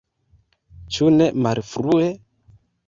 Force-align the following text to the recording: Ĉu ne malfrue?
Ĉu 0.95 1.11
ne 1.19 1.31
malfrue? 1.49 2.13